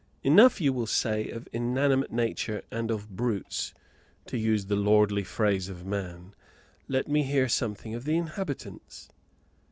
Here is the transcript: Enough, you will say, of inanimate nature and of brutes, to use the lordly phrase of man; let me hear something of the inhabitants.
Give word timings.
Enough, 0.23 0.59
you 0.59 0.73
will 0.73 0.87
say, 0.87 1.29
of 1.29 1.47
inanimate 1.53 2.11
nature 2.11 2.63
and 2.71 2.89
of 2.89 3.07
brutes, 3.15 3.71
to 4.25 4.35
use 4.35 4.65
the 4.65 4.75
lordly 4.75 5.23
phrase 5.23 5.69
of 5.69 5.85
man; 5.85 6.33
let 6.87 7.07
me 7.07 7.21
hear 7.21 7.47
something 7.47 7.93
of 7.93 8.03
the 8.05 8.17
inhabitants. 8.17 9.09